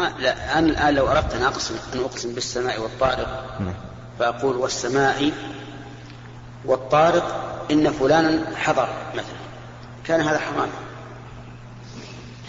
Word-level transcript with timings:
لا 0.00 0.58
أنا 0.58 0.68
الآن 0.68 0.94
لو 0.94 1.08
أردت 1.08 1.34
أن 1.34 1.42
أقسم 1.42 1.74
أن 1.94 2.00
أقسم 2.00 2.34
بالسماء 2.34 2.80
والطارق 2.80 3.58
نعم. 3.60 3.74
فأقول 4.18 4.56
والسماء 4.56 5.32
والطارق 6.64 7.40
إن 7.70 7.92
فلانا 7.92 8.56
حضر 8.56 8.88
مثلا. 9.14 9.44
كان 10.06 10.20
هذا 10.20 10.38
حرام. 10.38 10.68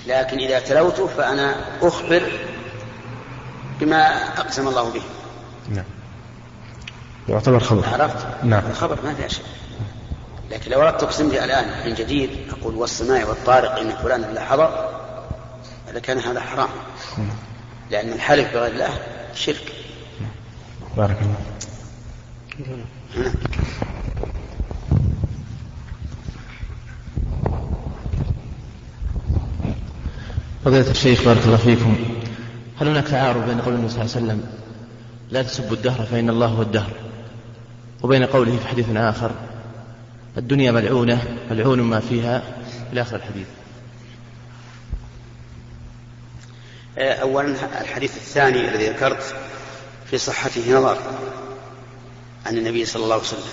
لكن 0.07 0.37
إذا 0.37 0.59
تلوته 0.59 1.07
فأنا 1.07 1.55
أخبر 1.81 2.31
بما 3.79 4.05
أقسم 4.39 4.67
الله 4.67 4.89
به. 4.89 5.01
نعم. 5.69 5.85
يعتبر 7.27 7.59
خبر. 7.59 7.83
عرفت؟ 7.93 8.25
نعم. 8.43 8.63
الخبر 8.69 8.97
ما 9.03 9.13
فيها 9.13 9.27
شيء. 9.27 9.45
لكن 10.51 10.71
لو 10.71 10.81
أردت 10.81 11.03
أقسم 11.03 11.29
به 11.29 11.43
الآن 11.43 11.87
من 11.87 11.93
جديد 11.93 12.29
أقول 12.51 12.75
والسماء 12.75 13.27
والطارق 13.27 13.79
إن 13.79 13.89
فلانا 13.89 14.25
لا 14.25 14.45
حضر 14.45 14.94
لكان 15.95 16.19
هذا 16.19 16.39
حرام. 16.39 16.69
لأن 17.91 18.13
الحلف 18.13 18.53
بغير 18.53 18.71
الله 18.71 18.89
شرك. 19.35 19.73
بارك 20.97 21.17
الله. 21.21 21.35
نعم. 22.59 22.85
فضيلة 30.65 30.91
الشيخ 30.91 31.25
بارك 31.25 31.45
الله 31.45 31.57
فيكم. 31.57 31.95
هل 32.81 32.87
هناك 32.87 33.07
تعارض 33.07 33.45
بين 33.47 33.61
قول 33.61 33.73
النبي 33.73 33.89
صلى 33.89 34.01
الله 34.01 34.15
عليه 34.15 34.25
وسلم 34.25 34.43
لا 35.31 35.43
تسبوا 35.43 35.75
الدهر 35.75 36.05
فإن 36.05 36.29
الله 36.29 36.47
هو 36.47 36.61
الدهر 36.61 36.91
وبين 38.03 38.25
قوله 38.25 38.57
في 38.57 38.67
حديث 38.67 38.85
آخر 38.95 39.31
الدنيا 40.37 40.71
ملعونة 40.71 41.23
ملعون 41.51 41.81
ما 41.81 41.99
فيها 41.99 42.41
إلى 42.93 43.01
آخر 43.01 43.15
الحديث؟ 43.15 43.47
أولا 46.97 47.55
الحديث 47.81 48.15
الثاني 48.15 48.69
الذي 48.69 48.89
ذكرت 48.89 49.35
في 50.09 50.17
صحته 50.17 50.73
نظر 50.73 50.97
عن 52.45 52.57
النبي 52.57 52.85
صلى 52.85 53.03
الله 53.03 53.15
عليه 53.15 53.23
وسلم. 53.23 53.49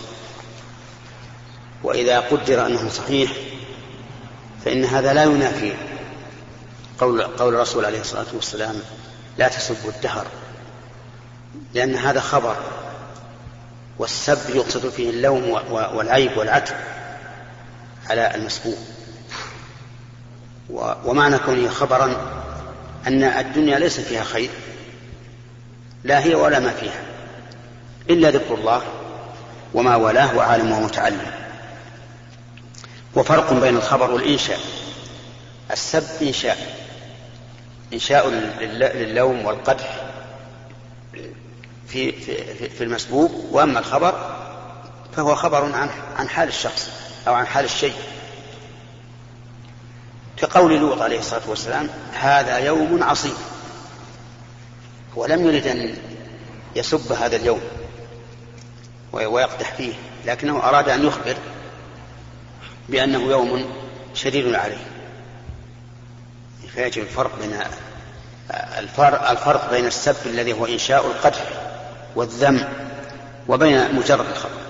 وإذا 1.83 2.21
قدر 2.21 2.67
أنه 2.67 2.89
صحيح 2.89 3.33
فإن 4.65 4.85
هذا 4.85 5.13
لا 5.13 5.25
ينافي 5.25 5.73
قول 6.99 7.23
قول 7.23 7.55
الرسول 7.55 7.85
عليه 7.85 8.01
الصلاة 8.01 8.27
والسلام 8.33 8.83
لا 9.39 9.49
تسبوا 9.49 9.91
الدهر 9.91 10.27
لأن 11.75 11.95
هذا 11.95 12.21
خبر 12.21 12.57
والسب 13.99 14.57
يقصد 14.57 14.89
فيه 14.89 15.11
اللوم 15.11 15.51
والعيب 15.71 16.37
والعتب 16.37 16.77
على 18.11 18.35
المسبوق. 18.35 18.79
ومعنى 21.05 21.39
كونه 21.39 21.69
خبرا 21.69 22.42
أن 23.07 23.23
الدنيا 23.23 23.79
ليس 23.79 24.01
فيها 24.01 24.25
خير 24.25 24.51
لا 26.05 26.25
هي 26.25 26.35
ولا 26.35 26.59
ما 26.59 26.71
فيها 26.71 27.03
إلا 28.11 28.31
ذكر 28.31 28.55
الله 28.55 28.83
وما 29.75 29.97
والاه 29.97 30.37
وعالم 30.37 30.73
ومتعلم 30.73 31.31
وفرق 33.15 33.53
بين 33.53 33.77
الخبر 33.77 34.11
والإنشاء. 34.11 34.59
السب 35.71 36.23
إنشاء 36.23 36.77
إنشاء 37.93 38.29
للوم 38.95 39.47
والقدح 39.47 40.01
في 41.89 42.13
في 42.13 42.69
في 42.69 42.85
المسبوب 42.85 43.49
وأما 43.51 43.79
الخبر 43.79 44.37
فهو 45.17 45.35
خبر 45.35 45.65
عن 45.65 45.91
عن 46.17 46.29
حال 46.29 46.49
الشخص 46.49 46.91
أو 47.29 47.35
عن 47.35 47.47
حال 47.47 47.65
الشيء. 47.65 47.95
كقول 50.43 50.81
لوط 50.81 51.03
عليه 51.03 51.19
الصلاة 51.19 51.43
والسلام 51.49 51.89
هذا 52.13 52.59
يوم 52.59 53.03
عصيب. 53.03 53.35
ولم 55.17 55.47
يرد 55.47 55.67
أن 55.67 55.95
يسب 56.77 57.13
هذا 57.13 57.37
اليوم 57.37 57.61
ويقدح 59.13 59.75
فيه 59.75 59.93
لكنه 60.27 60.59
أراد 60.59 60.89
أن 60.89 61.07
يخبر 61.07 61.37
بأنه 62.89 63.23
يوم 63.23 63.65
شديد 64.15 64.55
عليه. 64.55 64.87
فيجب 66.75 67.03
الفرق 67.03 67.39
بين 67.41 67.55
الفرق 69.31 69.71
بين 69.71 69.87
السب 69.87 70.17
الذي 70.27 70.53
هو 70.53 70.67
إنشاء 70.67 71.07
القدح 71.07 71.45
والذم 72.17 72.65
وبين 73.49 73.95
مجرد 73.95 74.27
الخبر. 74.27 74.61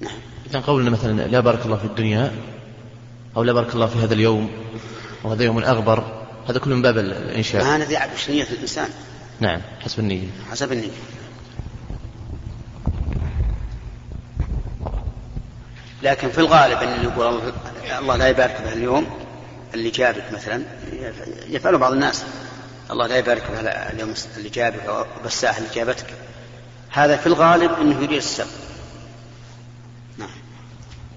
نعم. 0.00 0.18
إذا 0.46 0.60
قولنا 0.60 0.90
مثلا 0.90 1.12
لا 1.22 1.40
بارك 1.40 1.66
الله 1.66 1.76
في 1.76 1.84
الدنيا 1.84 2.32
أو 3.36 3.42
لا 3.42 3.52
بارك 3.52 3.74
الله 3.74 3.86
في 3.86 3.98
هذا 3.98 4.14
اليوم 4.14 4.50
وهذا 5.24 5.44
يوم 5.44 5.58
أغبر 5.58 6.24
هذا 6.48 6.58
كله 6.58 6.74
من 6.74 6.82
باب 6.82 6.98
الإنشاء. 6.98 7.62
هذا 7.64 7.92
يعرف 7.92 8.14
وش 8.14 8.30
نية 8.30 8.42
الإنسان. 8.42 8.88
نعم 9.40 9.60
حسب 9.80 9.98
النية. 9.98 10.28
حسب 10.50 10.72
النية. 10.72 10.90
لكن 16.02 16.28
في 16.28 16.38
الغالب 16.38 16.78
أن 16.78 17.04
يقول 17.04 17.40
الله 18.00 18.16
لا 18.16 18.28
يبارك 18.28 18.60
به 18.64 18.72
اليوم 18.72 19.06
اللي 19.74 19.90
جابك 19.90 20.24
مثلا 20.32 20.62
يفعله 21.48 21.78
بعض 21.78 21.92
الناس. 21.92 22.24
الله 22.90 23.06
لا 23.06 23.16
يبارك 23.16 23.42
به 23.50 23.60
اليوم 23.60 24.14
اللي 24.36 24.48
جابك 24.48 25.06
وبالساعة 25.20 25.58
اللي 25.58 25.68
جابتك. 25.74 26.06
هذا 26.90 27.16
في 27.16 27.26
الغالب 27.26 27.72
أنه 27.72 27.96
يريد 27.96 28.12
السبب. 28.12 28.48
نعم. 30.18 30.28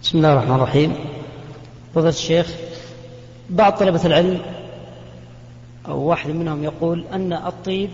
بسم 0.03 0.17
الله 0.17 0.33
الرحمن 0.33 0.55
الرحيم. 0.55 1.16
فضيلة 1.97 2.09
الشيخ 2.09 2.47
بعض 3.49 3.73
طلبة 3.73 4.05
العلم 4.05 4.41
أو 5.87 5.99
واحد 5.99 6.29
منهم 6.29 6.63
يقول 6.63 7.05
أن 7.13 7.33
الطيب 7.33 7.89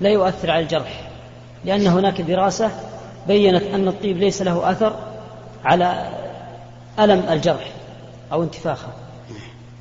لا 0.00 0.10
يؤثر 0.10 0.50
على 0.50 0.62
الجرح 0.62 1.10
لأن 1.64 1.86
هناك 1.86 2.20
دراسة 2.20 2.70
بينت 3.26 3.62
أن 3.62 3.88
الطيب 3.88 4.16
ليس 4.16 4.42
له 4.42 4.70
أثر 4.70 4.96
على 5.64 6.08
ألم 6.98 7.24
الجرح 7.30 7.72
أو 8.32 8.42
انتفاخه. 8.42 8.88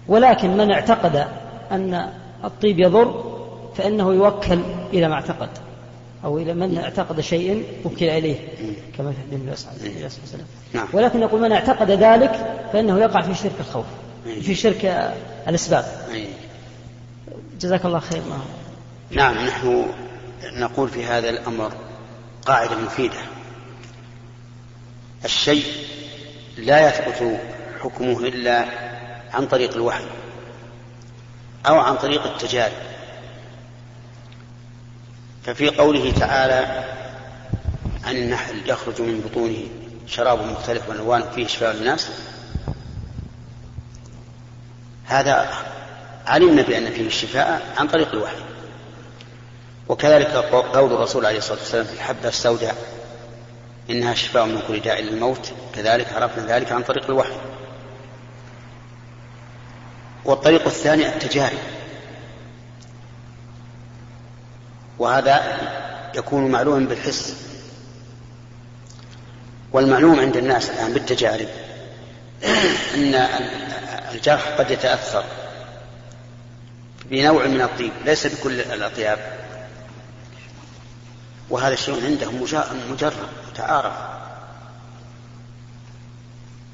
ولكن 0.07 0.57
من 0.57 0.71
اعتقد 0.71 1.27
أن 1.71 2.09
الطيب 2.43 2.79
يضر 2.79 3.23
فإنه 3.75 4.13
يوكل 4.13 4.59
إلى 4.93 5.07
ما 5.07 5.13
اعتقد. 5.13 5.49
أو 6.23 6.37
إلى 6.37 6.53
من 6.53 6.77
اعتقد 6.77 7.21
شيء 7.21 7.65
وكل 7.85 8.05
إليه 8.05 8.35
كما 8.97 9.11
في 9.11 9.17
حديث 9.17 9.33
النبي 9.33 9.55
صلى 9.55 9.71
الله 9.71 9.95
عليه 9.95 10.05
وسلم. 10.05 10.45
نعم. 10.73 10.87
ولكن 10.93 11.19
نقول 11.19 11.41
من 11.41 11.51
اعتقد 11.51 11.91
ذلك 11.91 12.31
فإنه 12.73 12.99
يقع 12.99 13.21
في 13.21 13.35
شرك 13.35 13.59
الخوف 13.59 13.85
في 14.41 14.55
شرك 14.55 15.13
الأسباب. 15.47 15.85
جزاك 17.59 17.85
الله 17.85 17.99
خير. 17.99 18.21
ما 18.29 18.39
نعم 19.11 19.45
نحن 19.45 19.85
نقول 20.43 20.89
في 20.89 21.05
هذا 21.05 21.29
الأمر 21.29 21.71
قاعدة 22.45 22.75
مفيدة. 22.75 23.21
الشيء 25.25 25.65
لا 26.57 26.87
يثبت 26.87 27.39
حكمه 27.81 28.19
إلا 28.19 28.65
عن 29.33 29.47
طريق 29.47 29.73
الوحي 29.73 30.03
أو 31.67 31.75
عن 31.75 31.95
طريق 31.95 32.23
التجارب. 32.25 32.90
ففي 35.45 35.69
قوله 35.69 36.11
تعالى 36.11 36.85
عن 38.03 38.15
النحل 38.15 38.69
يخرج 38.69 39.01
من 39.01 39.21
بطونه 39.21 39.67
شراب 40.07 40.45
مختلف 40.45 40.89
وألوان 40.89 41.23
فيه 41.35 41.47
شفاء 41.47 41.73
للناس 41.73 42.09
هذا 45.05 45.49
علمنا 46.25 46.61
بأن 46.61 46.91
فيه 46.91 47.07
الشفاء 47.07 47.73
عن 47.77 47.87
طريق 47.87 48.11
الوحي. 48.11 48.35
وكذلك 49.89 50.27
قول 50.73 50.93
الرسول 50.93 51.25
عليه 51.25 51.37
الصلاة 51.37 51.59
والسلام 51.59 51.85
في 51.85 51.93
الحبة 51.93 52.27
السوداء 52.27 52.75
إنها 53.89 54.13
شفاء 54.13 54.45
من 54.45 54.61
كل 54.67 54.79
داء 54.79 54.99
الموت 54.99 55.53
كذلك 55.75 56.13
عرفنا 56.13 56.45
ذلك 56.45 56.71
عن 56.71 56.83
طريق 56.83 57.05
الوحي. 57.05 57.35
والطريق 60.25 60.65
الثاني 60.65 61.07
التجارب 61.07 61.59
وهذا 65.01 65.41
يكون 66.15 66.51
معلوما 66.51 66.85
بالحس. 66.85 67.35
والمعلوم 69.73 70.19
عند 70.19 70.37
الناس 70.37 70.69
الآن 70.69 70.93
بالتجارب 70.93 71.47
أن 72.95 73.15
الجرح 74.13 74.47
قد 74.47 74.71
يتأثر 74.71 75.23
بنوع 77.05 77.47
من 77.47 77.61
الطيب 77.61 77.91
ليس 78.05 78.27
بكل 78.27 78.59
الأطياب. 78.59 79.19
وهذا 81.49 81.73
الشيء 81.73 82.05
عندهم 82.05 82.41
مجرد 82.91 83.13
متعارف. 83.51 83.93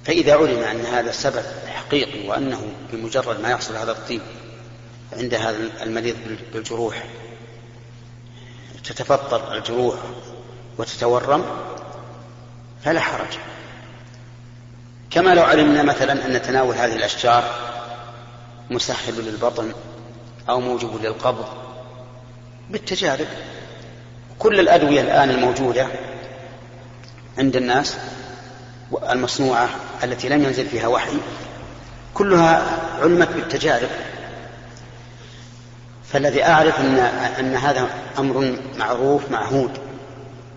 فإذا 0.05 0.35
علم 0.35 0.59
أن 0.59 0.85
هذا 0.85 1.11
سبب 1.11 1.43
حقيقي 1.67 2.27
وأنه 2.27 2.71
بمجرد 2.91 3.39
ما 3.39 3.49
يحصل 3.49 3.75
هذا 3.75 3.91
الطيب 3.91 4.21
عند 5.13 5.33
هذا 5.33 5.57
المريض 5.83 6.15
بالجروح 6.53 7.03
تتفطر 8.87 9.53
الجروح 9.53 9.95
وتتورم 10.77 11.45
فلا 12.85 12.99
حرج. 12.99 13.37
كما 15.11 15.35
لو 15.35 15.43
علمنا 15.43 15.83
مثلا 15.83 16.25
أن 16.25 16.41
تناول 16.41 16.75
هذه 16.75 16.95
الأشجار 16.95 17.43
مسهل 18.69 19.25
للبطن 19.25 19.73
أو 20.49 20.59
موجب 20.59 21.03
للقبض 21.03 21.45
بالتجارب. 22.69 23.27
كل 24.39 24.59
الأدوية 24.59 25.01
الآن 25.01 25.29
الموجودة 25.29 25.87
عند 27.37 27.55
الناس 27.55 27.97
المصنوعة 29.09 29.69
التي 30.03 30.29
لم 30.29 30.43
ينزل 30.43 30.65
فيها 30.65 30.87
وحي 30.87 31.17
كلها 32.13 32.79
علمت 33.01 33.27
بالتجارب. 33.27 33.89
فالذي 36.11 36.43
أعرف 36.43 36.79
أن, 36.79 36.99
أن 37.39 37.55
هذا 37.55 37.87
أمر 38.19 38.59
معروف 38.77 39.31
معهود 39.31 39.71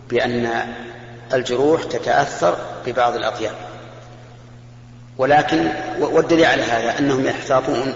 بأن 0.09 0.75
الجروح 1.33 1.85
تتأثر 1.85 2.59
ببعض 2.87 3.15
الأطياب 3.15 3.55
ولكن 5.19 5.69
والدليل 6.01 6.45
على 6.45 6.63
هذا 6.63 6.99
أنهم 6.99 7.27
يحتاطون 7.27 7.95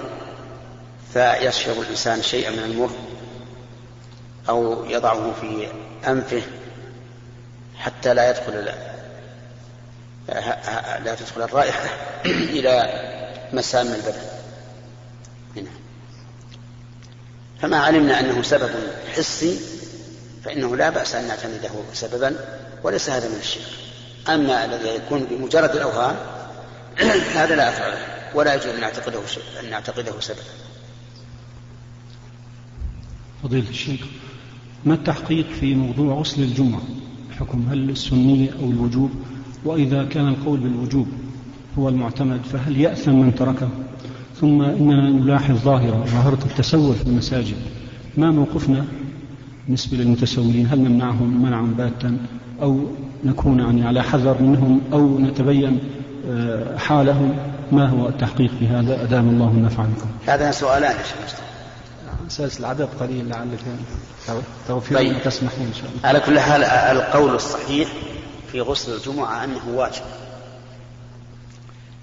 فيشرب 1.12 1.81
الإنسان 1.81 2.23
شيئا 2.23 2.51
من 2.51 2.59
المر 2.59 2.91
أو 4.49 4.85
يضعه 4.85 5.33
في 5.41 5.69
أنفه 6.07 6.43
حتى 7.79 8.15
لا 8.15 8.31
يدخل 8.31 8.73
لا 11.05 11.15
تدخل 11.15 11.43
الرائحة 11.43 11.89
إلى 12.27 12.85
مسام 13.53 13.87
البدن 13.87 14.23
هنا. 15.57 15.71
فما 17.64 17.76
علمنا 17.76 18.20
أنه 18.20 18.43
سبب 18.43 18.70
حسي 19.16 19.58
فإنه 20.44 20.76
لا 20.76 20.90
بأس 20.90 21.14
أن 21.14 21.28
نعتمده 21.28 21.70
سببا 21.93 22.37
وليس 22.82 23.11
هذا 23.11 23.28
من 23.28 23.37
الشرك. 23.40 23.72
أما 24.28 24.64
الذي 24.64 24.88
يكون 24.88 25.25
بمجرد 25.31 25.70
الأوهام 25.70 26.16
هذا 27.40 27.56
لا 27.56 27.69
أفعله 27.69 27.99
ولا 28.34 28.55
يجوز 28.55 28.66
أن 28.66 28.81
نعتقده 28.81 29.20
أن 29.61 29.70
نعتقده 29.70 30.20
سببا. 30.20 30.40
فضيلة 33.43 33.70
الشيخ 33.70 34.00
ما 34.84 34.94
التحقيق 34.94 35.46
في 35.61 35.75
موضوع 35.75 36.14
غسل 36.14 36.43
الجمعة؟ 36.43 36.82
الحكم 37.31 37.66
هل 37.70 37.90
السنية 37.90 38.50
أو 38.52 38.70
الوجوب؟ 38.70 39.11
وإذا 39.64 40.05
كان 40.05 40.28
القول 40.28 40.61
بالوجوب 40.61 41.08
هو 41.78 41.88
المعتمد 41.88 42.40
فهل 42.52 42.81
يأثم 42.81 43.14
من 43.14 43.34
تركه؟ 43.34 43.69
ثم 44.41 44.63
إننا 44.63 45.11
نلاحظ 45.11 45.55
ظاهرة 45.55 46.05
ظاهرة 46.07 46.39
التسول 46.45 46.95
في 46.95 47.03
المساجد. 47.07 47.57
ما 48.17 48.31
موقفنا 48.31 48.85
بالنسبة 49.65 49.97
للمتسولين؟ 49.97 50.67
هل 50.67 50.79
نمنعهم 50.79 51.43
منعا 51.43 51.75
باتا 51.79 52.19
أو 52.63 52.81
نكون 53.25 53.61
يعني 53.61 53.87
على 53.87 54.03
حذر 54.03 54.43
منهم 54.43 54.81
أو 54.93 55.19
نتبين 55.19 55.79
آه، 56.31 56.79
حالهم؟ 56.79 57.37
ما 57.73 57.89
هو 57.89 58.09
التحقيق 58.09 58.51
في 58.59 58.67
هذا؟ 58.67 59.03
أدام 59.03 59.29
الله 59.29 59.49
النفع 59.49 59.83
بكم. 59.83 60.09
هذا 60.27 60.51
سؤالان 60.51 60.97
يا 60.97 61.03
شيخ 61.03 61.39
سلسل 62.29 62.61
العدد 62.61 62.89
قليل 63.01 63.29
لعلك 63.29 63.59
توفيق 64.69 64.99
طيب. 64.99 65.23
تسمحون 65.25 65.67
إن 65.67 65.75
شاء 65.75 65.85
الله. 65.91 66.09
على 66.09 66.21
كل 66.21 66.41
حال 66.41 66.65
القول 66.65 67.35
الصحيح 67.35 67.89
في 68.53 68.61
غسل 68.61 68.95
الجمعة 68.95 69.45
أنه 69.45 69.69
واجب. 69.75 70.03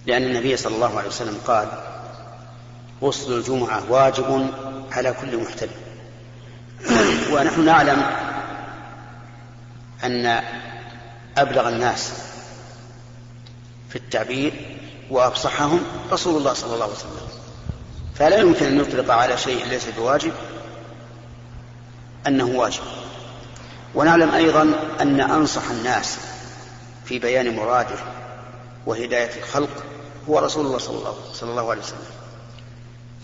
لأن 0.07 0.23
النبي 0.23 0.57
صلى 0.57 0.75
الله 0.75 0.97
عليه 0.97 1.07
وسلم 1.07 1.35
قال 1.47 1.67
غسل 3.01 3.33
الجمعة 3.33 3.91
واجب 3.91 4.51
على 4.91 5.15
كل 5.21 5.37
محتلم. 5.37 5.71
ونحن 7.31 7.65
نعلم 7.65 8.03
أن 10.03 10.41
أبلغ 11.37 11.69
الناس 11.69 12.13
في 13.89 13.95
التعبير 13.95 14.53
وأفصحهم 15.09 15.79
رسول 16.11 16.37
الله 16.37 16.53
صلى 16.53 16.73
الله 16.73 16.85
عليه 16.85 16.95
وسلم. 16.95 17.27
فلا 18.15 18.37
يمكن 18.37 18.65
أن 18.65 18.77
نطلق 18.77 19.13
على 19.13 19.37
شيء 19.37 19.65
ليس 19.65 19.85
بواجب 19.97 20.31
أنه 22.27 22.45
واجب. 22.45 22.83
ونعلم 23.95 24.31
أيضا 24.31 24.73
أن 25.01 25.21
أنصح 25.21 25.69
الناس 25.71 26.17
في 27.05 27.19
بيان 27.19 27.55
مراده 27.55 27.99
وهداية 28.85 29.39
الخلق 29.39 29.83
هو 30.29 30.39
رسول 30.39 30.65
الله 30.65 30.77
صلى 30.77 30.97
الله, 30.97 31.15
صلى 31.33 31.49
الله 31.51 31.71
عليه 31.71 31.81
وسلم. 31.81 32.05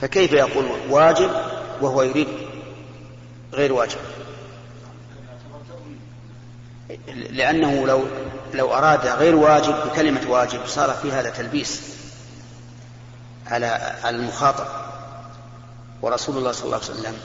فكيف 0.01 0.33
يقول 0.33 0.65
واجب 0.89 1.31
وهو 1.81 2.01
يريد 2.01 2.27
غير 3.53 3.73
واجب؟ 3.73 3.99
لأنه 7.07 7.85
لو 7.87 8.03
لو 8.53 8.73
أراد 8.73 9.07
غير 9.07 9.35
واجب 9.35 9.75
بكلمة 9.85 10.21
واجب 10.29 10.59
صار 10.67 10.93
في 10.93 11.11
هذا 11.11 11.29
تلبيس 11.29 11.81
على 13.47 13.95
المخاطب 14.05 14.65
ورسول 16.01 16.37
الله 16.37 16.51
صلى 16.51 16.65
الله 16.65 16.75
عليه 16.75 16.85
وسلم 16.85 17.15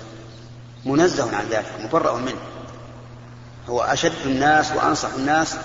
منزه 0.85 1.37
عن 1.37 1.49
ذلك 1.51 1.73
مبرأ 1.81 2.17
منه. 2.17 2.41
هو 3.69 3.81
أشد 3.83 4.27
الناس 4.27 4.73
وأنصح 4.73 5.15
الناس 5.15 5.57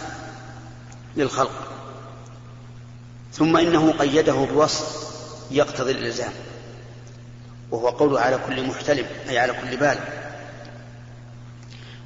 للخلق. 1.15 1.67
ثم 3.33 3.57
إنه 3.57 3.91
قيده 3.91 4.33
بوصف 4.33 5.07
يقتضي 5.51 5.91
الإلزام. 5.91 6.33
وهو 7.71 7.89
قوله 7.89 8.19
على 8.19 8.39
كل 8.47 8.67
محتلم 8.67 9.05
أي 9.29 9.39
على 9.39 9.53
كل 9.53 9.77
بالغ. 9.77 9.99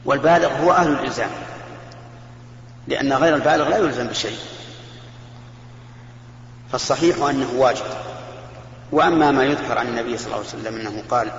والبالغ 0.06 0.63
هو 0.63 0.72
أهل 0.72 0.92
الإلزام 0.92 1.30
لأن 2.88 3.13
غير 3.13 3.36
البالغ 3.36 3.69
لا 3.69 3.78
يلزم 3.78 4.08
بشيء. 4.08 4.38
فالصحيح 6.72 7.22
أنه 7.22 7.52
واجب. 7.58 7.86
وأما 8.92 9.31
ما 9.31 9.44
يذكر 9.44 9.78
عن 9.78 9.88
النبي 9.88 10.18
صلى 10.18 10.25
الله 10.25 10.38
عليه 10.38 10.48
وسلم 10.48 10.75
أنه 10.75 11.04
قال 11.10 11.31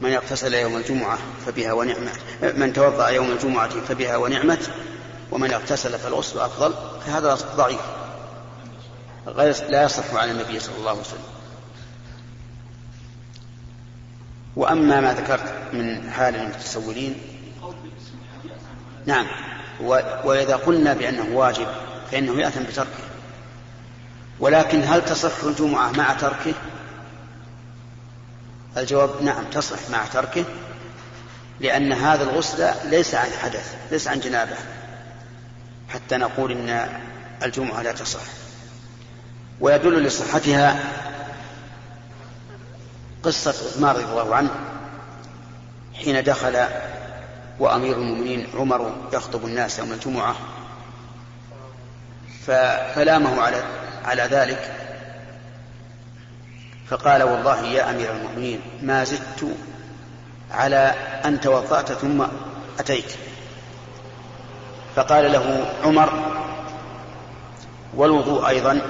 من 0.00 0.12
اغتسل 0.12 0.54
يوم 0.54 0.76
الجمعة 0.76 1.18
فبها 1.46 1.72
ونعمة 1.72 2.12
من 2.42 2.72
توضأ 2.72 3.08
يوم 3.08 3.30
الجمعة 3.30 3.68
فبها 3.68 4.16
ونعمة 4.16 4.58
ومن 5.30 5.52
اغتسل 5.52 5.98
فالغسل 5.98 6.38
أفضل. 6.40 6.74
فهذا 7.06 7.34
ضعيف. 7.56 7.80
غير 9.26 9.54
لا 9.68 9.82
يصح 9.82 10.14
على 10.14 10.30
النبي 10.30 10.60
صلى 10.60 10.76
الله 10.76 10.90
عليه 10.90 11.00
وسلم. 11.00 11.41
وأما 14.56 15.00
ما 15.00 15.14
ذكرت 15.14 15.54
من 15.72 16.10
حال 16.10 16.36
المتسولين 16.36 17.14
نعم 19.06 19.26
وإذا 20.24 20.56
قلنا 20.56 20.94
بأنه 20.94 21.36
واجب 21.36 21.66
فإنه 22.10 22.40
يأثم 22.40 22.62
بتركه. 22.62 23.02
ولكن 24.40 24.82
هل 24.82 25.04
تصح 25.04 25.44
الجمعة 25.44 25.92
مع 25.92 26.14
تركه؟ 26.14 26.54
الجواب 28.76 29.22
نعم 29.22 29.44
تصح 29.44 29.90
مع 29.90 30.06
تركه 30.06 30.44
لأن 31.60 31.92
هذا 31.92 32.22
الغسل 32.22 32.70
ليس 32.84 33.14
عن 33.14 33.30
حدث 33.42 33.74
ليس 33.90 34.08
عن 34.08 34.20
جنابة 34.20 34.56
حتى 35.88 36.16
نقول 36.16 36.52
إن 36.52 36.88
الجمعة 37.42 37.82
لا 37.82 37.92
تصح. 37.92 38.20
ويدل 39.60 40.02
لصحتها 40.02 40.78
قصة 43.22 43.50
عثمان 43.50 43.94
رضي 43.96 44.04
الله 44.04 44.34
عنه 44.34 44.50
حين 45.94 46.24
دخل 46.24 46.66
وأمير 47.58 47.96
المؤمنين 47.96 48.46
عمر 48.54 48.92
يخطب 49.12 49.44
الناس 49.44 49.78
يوم 49.78 49.92
الجمعة 49.92 50.36
فلامه 52.94 53.42
على 53.42 53.62
على 54.04 54.22
ذلك 54.22 54.82
فقال 56.88 57.22
والله 57.22 57.62
يا 57.62 57.90
أمير 57.90 58.12
المؤمنين 58.12 58.60
ما 58.82 59.04
زدت 59.04 59.56
على 60.50 60.94
أن 61.24 61.40
توضأت 61.40 61.92
ثم 61.92 62.24
أتيت. 62.78 63.12
فقال 64.96 65.32
له 65.32 65.72
عمر 65.84 66.32
والوضوء 67.94 68.48
أيضا 68.48 68.80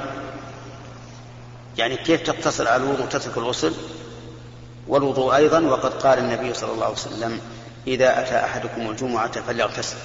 يعني 1.78 1.96
كيف 1.96 2.22
تقتصر 2.22 2.68
على 2.68 2.82
الوضوء 2.82 3.06
تترك 3.06 3.38
الغسل؟ 3.38 3.74
والوضوء 4.88 5.36
أيضا 5.36 5.60
وقد 5.60 5.94
قال 5.94 6.18
النبي 6.18 6.54
صلى 6.54 6.72
الله 6.72 6.84
عليه 6.84 6.94
وسلم 6.94 7.40
إذا 7.86 8.20
أتى 8.20 8.44
أحدكم 8.44 8.90
الجمعة 8.90 9.40
فليغتسل. 9.40 9.96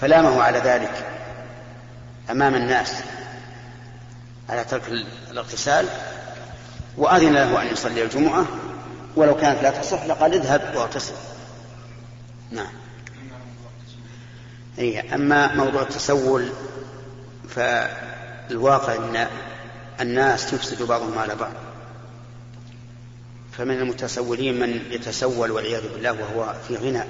فلامه 0.00 0.42
على 0.42 0.58
ذلك 0.58 1.06
أمام 2.30 2.54
الناس 2.54 2.92
على 4.48 4.64
ترك 4.64 4.82
الاغتسال 5.30 5.86
وأذن 6.96 7.32
له 7.32 7.62
أن 7.62 7.66
يصلي 7.66 8.02
الجمعة 8.02 8.46
ولو 9.16 9.36
كانت 9.36 9.62
لا 9.62 9.70
تصح 9.70 10.04
لقال 10.04 10.34
اذهب 10.34 10.76
واغتسل. 10.76 11.14
نعم. 12.50 12.72
أي 14.78 15.14
أما 15.14 15.54
موضوع 15.54 15.82
التسول 15.82 16.48
فالواقع 17.48 18.94
أن 18.94 19.26
الناس 20.00 20.52
يفسد 20.52 20.82
بعضهم 20.82 21.18
على 21.18 21.34
بعض. 21.34 21.52
فمن 23.60 23.78
المتسولين 23.78 24.60
من 24.60 24.82
يتسول 24.90 25.50
والعياذ 25.50 25.92
بالله 25.94 26.12
وهو 26.12 26.54
في 26.68 26.76
غنى. 26.76 27.02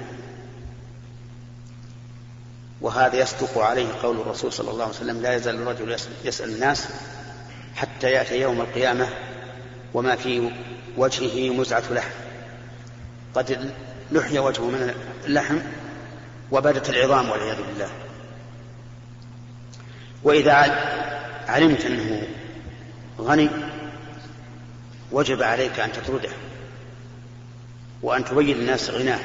وهذا 2.81 3.15
يصدق 3.15 3.57
عليه 3.57 3.87
قول 4.03 4.17
الرسول 4.17 4.53
صلى 4.53 4.71
الله 4.71 4.83
عليه 4.83 4.93
وسلم 4.95 5.21
لا 5.21 5.35
يزال 5.35 5.55
الرجل 5.55 5.97
يسأل 6.25 6.49
الناس 6.49 6.87
حتى 7.75 8.11
يأتي 8.11 8.41
يوم 8.41 8.61
القيامة 8.61 9.07
وما 9.93 10.15
في 10.15 10.51
وجهه 10.97 11.53
مزعة 11.53 11.83
لحم. 11.91 12.11
قد 13.35 13.71
لحي 14.11 14.39
وجهه 14.39 14.65
من 14.65 14.93
اللحم 15.25 15.57
وبدت 16.51 16.89
العظام 16.89 17.29
والعياذ 17.29 17.57
بالله. 17.57 17.89
وإذا 20.23 20.55
علمت 21.47 21.85
أنه 21.85 22.27
غني 23.19 23.49
وجب 25.11 25.43
عليك 25.43 25.79
أن 25.79 25.91
تطرده 25.91 26.29
وأن 28.01 28.25
تبين 28.25 28.57
للناس 28.57 28.89
غناه 28.89 29.19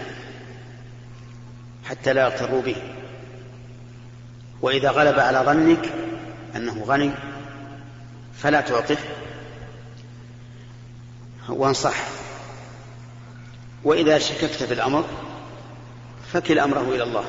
حتى 1.85 2.13
لا 2.13 2.23
يغتروا 2.23 2.63
به. 2.63 2.77
وإذا 4.63 4.91
غلب 4.91 5.19
على 5.19 5.39
ظنك 5.39 5.93
أنه 6.57 6.85
غني 6.85 7.11
فلا 8.39 8.61
تعطه 8.61 8.97
وانصح. 11.49 11.97
وإذا 13.85 14.19
شككت 14.19 14.63
في 14.63 14.75
الأمر 14.75 15.05
فكل 16.33 16.59
أمره 16.59 16.95
إلى 16.95 17.03
الله. 17.03 17.25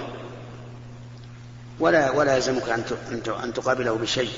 ولا 1.80 2.12
ولا 2.12 2.36
يلزمك 2.36 2.70
أن 3.44 3.54
تقابله 3.54 3.94
بشيء. 3.94 4.32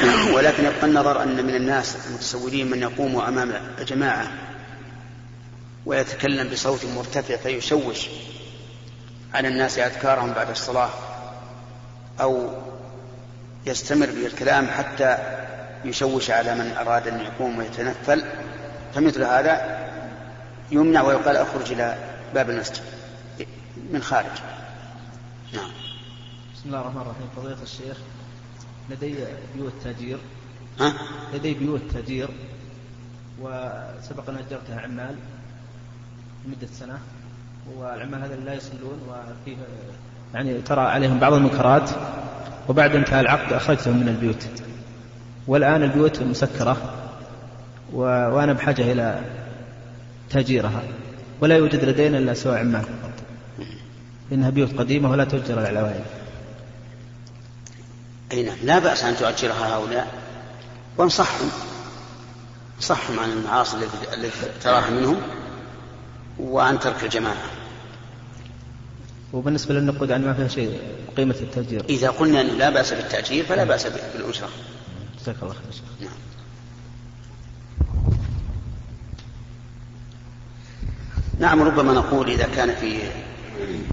ولكن 0.34 0.64
يبقى 0.64 0.86
النظر 0.86 1.22
أن 1.22 1.46
من 1.46 1.54
الناس 1.54 1.96
المتصورين 2.06 2.70
من 2.70 2.82
يقوم 2.82 3.20
أمام 3.20 3.52
جماعة 3.88 4.28
ويتكلم 5.86 6.48
بصوت 6.48 6.84
مرتفع 6.84 7.36
فيشوش 7.36 8.08
على 9.34 9.48
الناس 9.48 9.78
أذكارهم 9.78 10.32
بعد 10.32 10.50
الصلاة 10.50 10.90
أو 12.20 12.50
يستمر 13.66 14.06
بالكلام 14.06 14.66
حتى 14.66 15.18
يشوش 15.84 16.30
على 16.30 16.54
من 16.54 16.76
أراد 16.76 17.08
أن 17.08 17.20
يقوم 17.20 17.58
ويتنفل 17.58 18.24
فمثل 18.94 19.22
هذا 19.22 19.86
يمنع 20.70 21.02
ويقال 21.02 21.36
أخرج 21.36 21.72
إلى 21.72 21.98
باب 22.34 22.50
المسجد 22.50 22.82
من 23.92 24.02
خارج. 24.02 24.26
نعم. 25.52 25.70
بسم 26.54 26.66
الله 26.66 26.80
الرحمن 26.80 27.00
الرحيم. 27.00 27.28
فضيلة 27.36 27.62
الشيخ 27.62 27.96
لدي 28.90 29.14
بيوت 29.56 29.72
تاجير. 29.84 30.18
ها؟ 30.80 30.92
لدي 31.34 31.54
بيوت 31.54 31.80
تاجير. 31.92 32.28
وسبق 33.40 34.30
أن 34.30 34.36
أجرتها 34.36 34.80
عمال 34.80 35.14
لمدة 36.44 36.66
سنة. 36.72 36.98
والعمال 37.76 38.22
هذا 38.22 38.36
لا 38.36 38.54
يصلون 38.54 38.98
وفيه 39.08 39.56
يعني 40.34 40.60
ترى 40.60 40.80
عليهم 40.80 41.18
بعض 41.18 41.32
المنكرات. 41.32 41.90
وبعد 42.68 42.94
انتهاء 42.96 43.20
العقد 43.20 43.52
أخرجتهم 43.52 43.96
من 43.96 44.08
البيوت. 44.08 44.48
والآن 45.46 45.82
البيوت 45.82 46.22
مسكرة. 46.22 46.76
و... 47.92 48.00
وأنا 48.00 48.52
بحاجة 48.52 48.92
إلى 48.92 49.20
تأجيرها. 50.30 50.82
ولا 51.40 51.56
يوجد 51.56 51.84
لدينا 51.84 52.18
إلا 52.18 52.34
سوى 52.34 52.58
عمال 52.58 52.82
فقط. 52.82 53.12
إنها 54.32 54.50
بيوت 54.50 54.78
قديمة 54.78 55.10
ولا 55.10 55.24
تؤجر 55.24 55.58
على 55.58 55.70
العوائل. 55.70 56.04
أي 58.32 58.42
نعم 58.42 58.56
لا 58.62 58.78
بأس 58.78 59.04
أن 59.04 59.16
تؤجرها 59.16 59.76
هؤلاء. 59.76 60.08
وانصحهم 60.98 61.50
انصحهم 62.76 63.20
عن 63.20 63.30
المعاصي 63.30 63.76
التي 64.14 64.30
تراها 64.62 64.90
منهم 64.90 65.20
وعن 66.40 66.80
ترك 66.80 67.04
الجماعة. 67.04 67.36
وبالنسبة 69.32 69.74
للنقود 69.74 70.10
يعني 70.10 70.26
ما 70.26 70.34
فيها 70.34 70.48
شيء 70.48 70.80
قيمة 71.16 71.36
التأجير. 71.40 71.84
إذا 71.88 72.10
قلنا 72.10 72.40
أنه 72.40 72.52
لا 72.52 72.70
بأس 72.70 72.92
بالتأجير 72.92 73.44
فلا 73.44 73.64
بأس 73.64 73.86
بالأجرة 73.86 74.48
جزاك 75.20 75.36
الله 75.42 75.54
خير 75.54 75.82
نعم. 76.00 76.10
نعم 81.38 81.62
ربما 81.62 81.92
نقول 81.92 82.30
إذا 82.30 82.48
كان 82.56 82.74
في 82.74 82.98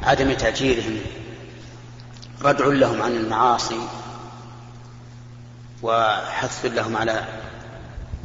عدم 0.03 0.33
تأجيرهم 0.33 0.97
ردع 2.41 2.65
لهم 2.65 3.01
عن 3.01 3.11
المعاصي 3.11 3.79
وحث 5.83 6.65
لهم 6.65 6.97
على 6.97 7.23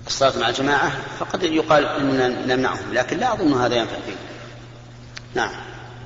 الصلاة 0.07 0.38
مع 0.41 0.49
الجماعة 0.49 0.93
فقد 1.19 1.43
يقال 1.43 1.85
أننا 1.85 2.47
نمنعهم 2.47 2.93
لكن 2.93 3.17
لا 3.17 3.33
أظن 3.33 3.53
هذا 3.53 3.77
ينفع 3.77 3.97
فيه 4.07 4.17
نعم. 5.35 5.50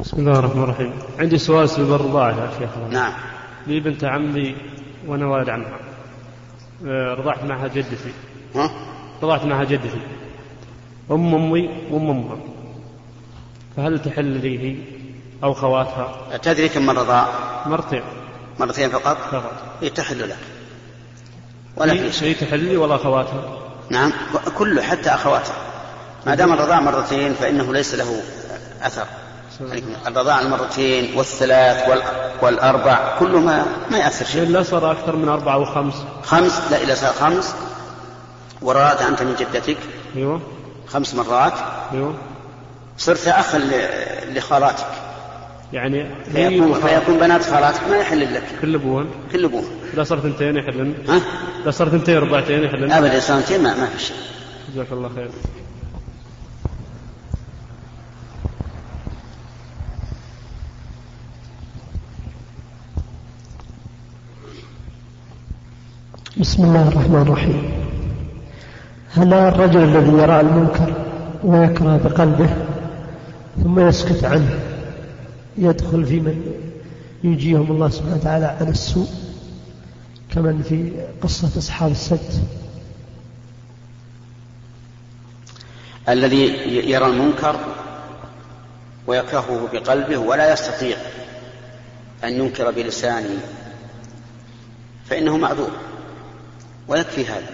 بسم 0.00 0.16
الله 0.16 0.38
الرحمن 0.38 0.62
الرحيم. 0.62 0.92
عندي 1.18 1.38
سؤال 1.38 1.68
سبب 1.68 1.94
الرضاعة 1.94 2.30
يا 2.30 2.50
شيخ. 2.59 2.71
نعم. 2.90 3.12
لي 3.66 3.80
بنت 3.80 4.04
عمي 4.04 4.56
وأنا 5.06 5.26
والد 5.26 5.49
عنها 5.49 5.78
آه، 6.87 7.14
رضعت 7.14 7.44
معها 7.44 7.68
جدتي. 7.68 8.12
ها؟ 8.54 8.71
رضعت 9.23 9.44
معها 9.44 9.64
جدتي. 9.64 10.00
أم 11.11 11.35
أمي 11.35 11.71
وأم 11.90 12.11
أمها. 12.11 12.37
فهل 13.76 14.02
تحل 14.02 14.25
لي 14.25 14.59
هي 14.59 14.76
أو 15.44 15.54
خواتها؟ 15.54 16.37
تدري 16.42 16.68
كم 16.68 16.87
من 16.87 16.99
رضاع 16.99 17.28
مرتين. 17.66 18.02
مرتين 18.61 18.90
فقط؟ 18.90 19.16
فقط. 19.16 19.52
إيه 19.82 19.88
تحل 19.88 20.28
له 20.28 20.37
ولا 21.76 21.94
في 21.94 22.12
شيء 22.12 22.28
هي 22.28 22.34
تحل 22.34 22.60
لي 22.64 22.76
ولا 22.76 22.96
خواتها 22.96 23.58
نعم. 23.90 24.12
كله 24.58 24.82
حتى 24.82 25.10
أخواته 25.10 25.52
ما 26.26 26.34
دام 26.34 26.52
الرضاع 26.52 26.80
مرتين 26.80 27.34
فإنه 27.34 27.72
ليس 27.72 27.94
له 27.94 28.20
أثر. 28.82 29.06
الرضاع 30.06 30.40
المرتين 30.40 31.18
والثلاث 31.18 31.88
وال- 31.88 32.02
والأربع 32.42 33.18
كله 33.18 33.38
ما 33.40 33.66
ما 33.90 33.98
يأثر 33.98 34.24
شيء. 34.24 34.48
لا 34.48 34.62
صار 34.62 34.92
أكثر 34.92 35.16
من 35.16 35.28
أربعة 35.28 35.58
وخمس 35.58 35.94
خمس. 36.24 36.60
لا 36.70 36.82
إذا 36.82 36.94
صار 36.94 37.12
خمس. 37.12 37.54
ورأت 38.62 39.02
أنت 39.02 39.22
من 39.22 39.34
جدتك. 39.38 39.76
أيوه. 40.16 40.40
خمس 40.88 41.14
مرات. 41.14 41.52
أيوه. 41.92 42.14
صرت 42.98 43.28
أخا 43.28 43.58
لخالاتك. 44.28 44.86
يعني 45.72 46.06
فيكون, 46.32 46.74
فيكون 46.74 47.18
بنات 47.18 47.42
خالاتك 47.42 47.80
ما 47.90 47.96
يحل 47.96 48.34
لك. 48.34 48.42
كل 48.60 48.74
أبوهن 48.74 49.06
كل 49.32 49.44
أبوه 49.44 49.62
إذا 49.94 50.02
صار 50.02 50.20
ثنتين 50.20 50.56
يحلن. 50.56 50.94
ها؟ 51.08 51.20
إذا 51.62 51.70
صار 51.70 51.88
ثنتين 51.88 52.18
ربعتين 52.18 52.62
يحلن. 52.62 52.92
أبدا 52.92 53.20
سنتين 53.20 53.62
ما, 53.62 53.76
ما 53.80 53.86
في 53.86 54.00
شيء. 54.02 54.16
جزاك 54.74 54.92
الله 54.92 55.10
خير. 55.14 55.28
بسم 66.40 66.64
الله 66.64 66.88
الرحمن 66.88 67.22
الرحيم. 67.22 67.72
هل 69.14 69.34
الرجل 69.34 69.82
الذي 69.82 70.12
يرى 70.12 70.40
المنكر 70.40 70.94
ويكره 71.44 72.00
بقلبه 72.04 72.50
ثم 73.62 73.80
يسكت 73.80 74.24
عنه. 74.24 74.71
يدخل 75.59 76.06
في 76.06 76.21
من 76.21 76.52
ينجيهم 77.25 77.71
الله 77.71 77.88
سبحانه 77.88 78.16
وتعالى 78.16 78.47
عن 78.47 78.68
السوء 78.68 79.09
كمن 80.35 80.62
في 80.62 80.92
قصة 81.23 81.59
أصحاب 81.59 81.90
السبت 81.90 82.40
الذي 86.09 86.44
يرى 86.90 87.06
المنكر 87.06 87.61
ويكرهه 89.06 89.68
بقلبه 89.73 90.18
ولا 90.18 90.52
يستطيع 90.52 90.97
أن 92.25 92.32
ينكر 92.32 92.71
بلسانه 92.71 93.40
فإنه 95.11 95.37
معذور 95.37 95.71
ويكفي 96.88 97.26
هذا. 97.26 97.50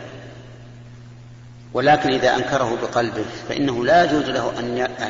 ولكن 1.74 2.12
إذا 2.12 2.36
أنكره 2.36 2.78
بقلبه 2.82 3.24
فإنه 3.48 3.84
لا 3.84 4.04
يجوز 4.04 4.24
له 4.24 4.52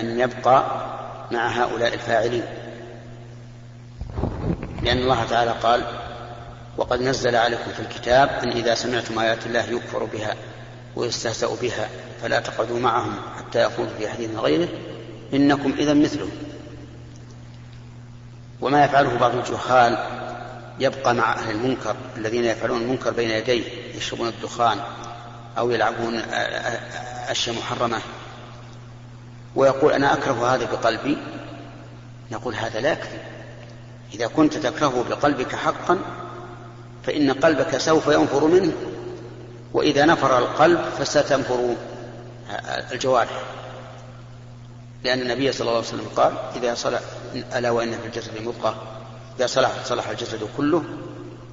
أن 0.01 0.21
يبقى 0.21 0.65
مع 1.33 1.49
هؤلاء 1.49 1.95
الفاعلين. 1.95 2.43
لأن 4.89 4.99
الله 4.99 5.25
تعالى 5.25 5.51
قال 5.51 5.83
وقد 6.77 7.01
نزل 7.03 7.37
عليكم 7.37 7.73
في 7.73 7.81
الكتاب 7.81 8.29
أن 8.29 8.51
إذا 8.51 8.75
سمعتم 8.75 9.19
آيات 9.19 9.47
الله 9.47 9.61
يكفر 9.61 10.05
بها 10.05 10.35
ويستهزأ 10.97 11.49
بها 11.63 11.89
فلا 12.23 12.41
تقعدوا 12.41 12.79
معهم 12.81 13.17
حتى 13.37 13.63
يخوضوا 13.63 13.93
في 13.99 14.09
حديث 14.09 14.31
غيره 14.37 14.69
إنكم 15.35 15.73
إذا 15.79 15.95
مثلهم. 15.95 16.31
وما 18.61 18.85
يفعله 18.85 19.19
بعض 19.19 19.35
الجهال 19.35 19.99
يبقى 20.81 21.15
مع 21.15 21.33
أهل 21.33 21.51
المنكر 21.51 21.97
الذين 22.17 22.45
يفعلون 22.45 22.83
المنكر 22.83 23.11
بين 23.11 23.31
يديه 23.31 23.65
يشربون 23.95 24.29
الدخان 24.29 24.79
أو 25.59 25.71
يلعبون 25.71 26.15
أشياء 27.29 27.57
محرمة. 27.57 28.01
ويقول 29.57 29.93
أنا 29.93 30.13
أكره 30.13 30.55
هذا 30.55 30.65
بقلبي؟ 30.65 31.19
نقول 32.31 32.55
هذا 32.55 32.81
لا 32.81 32.93
يكفي. 32.93 33.28
إذا 34.15 34.27
كنت 34.27 34.55
تكرهه 34.55 35.05
بقلبك 35.11 35.55
حقا 35.55 35.99
فإن 37.05 37.33
قلبك 37.33 37.79
سوف 37.79 38.07
ينفر 38.07 38.45
منه 38.45 38.73
وإذا 39.75 40.05
نفر 40.05 40.39
القلب 40.39 40.81
فستنفر 40.99 41.75
الجوارح. 42.93 43.43
لأن 45.05 45.21
النبي 45.21 45.53
صلى 45.53 45.61
الله 45.61 45.77
عليه 45.77 45.89
وسلم 45.89 46.09
قال 46.17 46.33
إذا 46.57 46.75
صلح 46.75 47.01
ألا 47.57 47.71
وإن 47.71 47.91
في 47.91 48.07
الجسد 48.07 48.43
مضغة. 48.43 48.83
إذا 49.39 49.47
صلحت 49.47 49.87
صلح 49.87 50.09
الجسد 50.09 50.49
كله 50.57 50.85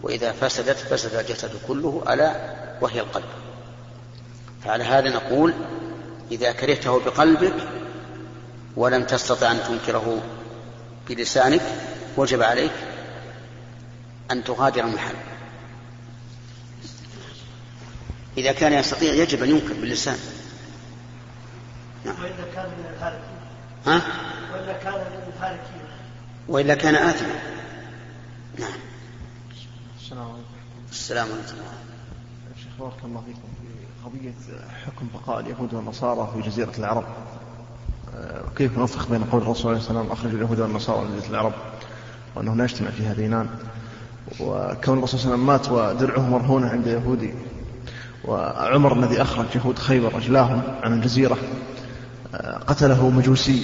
وإذا 0.04 0.32
فسدت 0.32 0.78
فسد 0.78 1.16
الجسد 1.16 1.52
كله 1.68 2.04
ألا 2.10 2.36
وهي 2.82 3.00
القلب. 3.00 3.26
فعلى 4.64 4.84
هذا 4.84 5.10
نقول 5.10 5.54
إذا 6.32 6.52
كرهته 6.52 7.00
بقلبك 7.00 7.54
ولم 8.76 9.04
تستطع 9.04 9.52
أن 9.52 9.60
تنكره 9.68 10.22
بلسانك 11.10 11.62
وجب 12.18 12.42
عليك 12.42 12.72
أن 14.32 14.44
تغادر 14.44 14.84
المحل. 14.84 15.16
إذا 18.38 18.52
كان 18.52 18.74
يستطيع 18.74 19.14
يجب 19.14 19.44
أن 19.44 19.50
ينكر 19.50 19.74
باللسان. 19.74 20.18
نعم. 22.06 22.16
وإذا 22.22 22.46
كان 22.56 22.66
من 22.66 22.86
ها؟ 23.86 24.02
وإذا 24.54 24.74
كان 24.74 24.94
من 24.94 25.34
الهالكين 25.38 25.82
وإلا 26.48 26.76
كان 26.76 26.96
آثما. 26.96 27.40
نعم. 28.60 28.80
السلام 30.00 30.24
عليكم. 30.24 30.44
السلام 30.92 31.28
عليكم. 31.28 31.56
شيخ 32.64 32.72
بارك 32.80 33.04
الله 33.04 33.24
فيكم. 33.26 33.50
في 33.62 34.06
قضية 34.06 34.66
حكم 34.86 35.08
بقاء 35.14 35.40
اليهود 35.40 35.74
والنصارى 35.74 36.32
في 36.34 36.50
جزيرة 36.50 36.72
العرب. 36.78 37.06
آه، 38.16 38.44
كيف 38.58 38.78
نوفق 38.78 39.10
بين 39.10 39.24
قول 39.24 39.42
الرسول 39.42 39.72
عليه 39.72 39.82
السلام 39.82 40.12
أخرج 40.12 40.34
اليهود 40.34 40.60
والنصارى 40.60 41.06
من 41.06 41.18
جزيرة 41.18 41.32
العرب؟ 41.32 41.54
وأنه 42.36 42.56
لا 42.56 42.64
يجتمع 42.64 42.90
فيها 42.90 43.14
دينان 43.14 43.48
وكون 44.40 44.98
الرسول 44.98 45.20
صلى 45.20 45.34
الله 45.34 45.54
عليه 45.54 45.62
وسلم 45.62 45.76
مات 45.80 45.96
ودرعه 45.96 46.30
مرهونة 46.30 46.70
عند 46.70 46.88
يهودي 46.88 47.34
وعمر 48.26 49.00
الذي 49.00 49.22
أخرج 49.22 49.46
يهود 49.56 49.80
خيبر 49.80 50.18
أجلاهم 50.18 50.62
عن 50.84 50.94
الجزيرة 50.94 51.38
قتله 52.68 53.10
مجوسي 53.10 53.64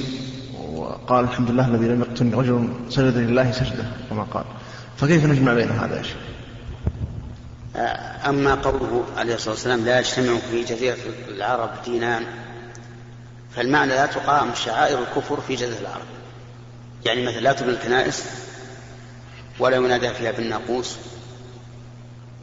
وقال 0.74 1.26
الحمد 1.26 1.52
لله 1.52 1.68
الذي 1.68 1.88
لم 1.88 2.02
يقتلني 2.02 2.34
رجل 2.36 2.70
سجد 2.90 3.18
لله 3.18 3.52
سجدة 3.52 3.84
كما 4.10 4.24
قال. 4.24 4.44
فكيف 4.98 5.26
نجمع 5.26 5.54
بين 5.54 5.70
هذا 5.70 5.98
يا 5.98 6.04
شيخ؟ 6.04 6.18
أما 8.30 8.56
قوله 8.56 9.04
عليه 9.18 9.36
الصلاة 9.36 9.54
والسلام 9.54 9.86
لا 9.86 10.00
يجتمع 10.00 10.38
في 10.52 10.64
جزيرة 10.64 10.98
العرب 11.28 11.70
دينان 11.86 12.24
فالمعنى 13.56 13.90
لا 13.90 14.06
تقام 14.06 14.48
شعائر 14.56 15.00
الكفر 15.00 15.42
في 15.48 15.56
جزيرة 15.56 15.80
العرب. 15.82 16.06
يعني 17.06 17.26
مثلا 17.26 17.40
لا 17.40 17.54
تبنى 17.54 17.72
الكنائس 17.72 18.26
ولا 19.62 19.78
ينادى 19.78 20.14
فيها 20.14 20.32
بالناقوس 20.32 20.96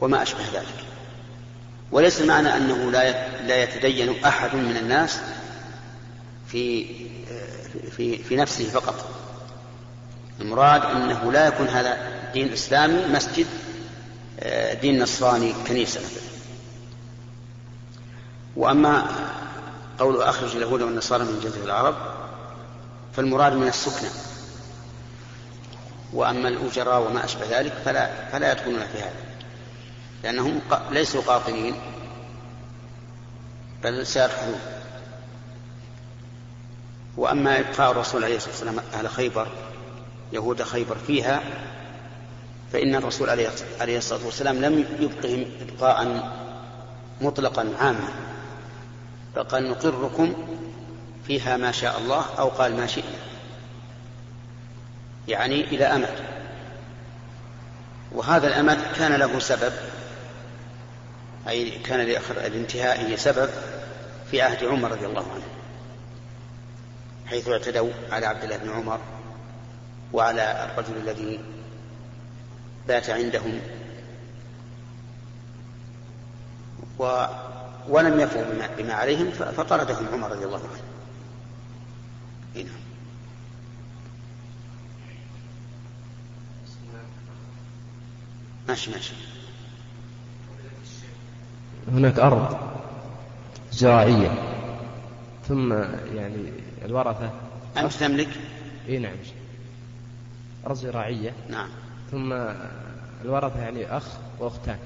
وما 0.01 0.21
أشبه 0.21 0.43
ذلك. 0.53 0.85
وليس 1.91 2.21
المعنى 2.21 2.57
أنه 2.57 2.91
لا 2.91 3.27
لا 3.47 3.63
يتدين 3.63 4.25
أحد 4.25 4.55
من 4.55 4.77
الناس 4.77 5.19
في 6.47 6.85
في 7.91 8.17
في 8.17 8.35
نفسه 8.35 8.69
فقط. 8.69 9.05
المراد 10.41 10.85
أنه 10.85 11.31
لا 11.31 11.47
يكون 11.47 11.67
هذا 11.67 11.97
دين 12.33 12.53
إسلامي 12.53 13.05
مسجد 13.05 13.47
دين 14.81 15.03
نصراني 15.03 15.53
كنيسة 15.67 15.99
مثلا. 15.99 16.29
وأما 18.55 19.05
قول 19.99 20.21
أخرج 20.21 20.55
اليهود 20.55 20.81
والنصارى 20.81 21.23
من 21.23 21.39
جزيرة 21.43 21.65
العرب 21.65 21.95
فالمراد 23.15 23.53
من 23.53 23.67
السكنى 23.67 24.09
وأما 26.13 26.47
الأجراء 26.49 27.01
وما 27.01 27.25
أشبه 27.25 27.59
ذلك 27.59 27.73
فلا 27.85 28.29
فلا 28.31 28.51
يدخلون 28.51 28.79
في 28.79 28.97
هذا. 28.97 29.23
لأنهم 30.23 30.61
ليسوا 30.91 31.21
قاطنين 31.21 31.75
بل 33.83 34.07
سيرحلون. 34.07 34.59
وأما 37.17 37.59
إبقاء 37.59 37.91
الرسول 37.91 38.23
عليه 38.23 38.35
الصلاة 38.35 38.51
والسلام 38.51 38.79
أهل 38.93 39.09
خيبر 39.09 39.47
يهود 40.33 40.63
خيبر 40.63 40.95
فيها 41.07 41.43
فإن 42.73 42.95
الرسول 42.95 43.29
عليه 43.79 43.97
الصلاة 43.97 44.25
والسلام 44.25 44.61
لم 44.61 44.79
يبقهم 44.99 45.45
إبقاء 45.61 46.29
مطلقا 47.21 47.73
عاما. 47.79 48.09
فقال 49.35 49.69
نقركم 49.69 50.33
فيها 51.27 51.57
ما 51.57 51.71
شاء 51.71 51.97
الله 51.97 52.25
أو 52.39 52.47
قال 52.47 52.77
ما 52.77 52.87
شئنا. 52.87 53.19
يعني 55.27 55.61
إلى 55.63 55.85
أمد. 55.85 56.15
وهذا 58.11 58.47
الأمد 58.47 58.77
كان 58.97 59.13
له 59.13 59.39
سبب 59.39 59.73
أي 61.47 61.69
كان 61.69 61.99
لانتهائه 62.35 63.15
سبب 63.15 63.49
في 64.31 64.41
عهد 64.41 64.63
عمر 64.63 64.91
رضي 64.91 65.05
الله 65.05 65.31
عنه 65.33 65.43
حيث 67.27 67.49
اعتدوا 67.49 67.91
على 68.11 68.25
عبد 68.25 68.43
الله 68.43 68.57
بن 68.57 68.69
عمر 68.69 68.99
وعلى 70.13 70.69
الرجل 70.71 70.97
الذي 70.97 71.39
بات 72.87 73.09
عندهم. 73.09 73.59
و 76.99 77.25
ولم 77.87 78.19
يفوا 78.19 78.43
بما, 78.77 78.93
عليهم 78.93 79.31
فطردهم 79.31 80.07
عمر 80.13 80.31
رضي 80.31 80.45
الله 80.45 80.59
عنه. 80.59 80.83
هنا. 82.55 82.88
ماشي 88.69 88.91
ماشي. 88.91 89.13
هناك 91.91 92.19
أرض 92.19 92.57
زراعية. 93.71 94.31
ثم 95.47 95.73
يعني 96.15 96.51
الورثة. 96.85 97.31
أنت 97.77 97.93
تملك؟ 97.93 98.29
إي 98.89 98.97
نعم. 98.97 99.15
أرض 100.67 100.75
زراعية. 100.75 101.33
نعم. 101.49 101.69
ثم 102.11 102.33
الورثة 103.25 103.59
يعني 103.59 103.97
أخ 103.97 104.03
وأختان. 104.39 104.77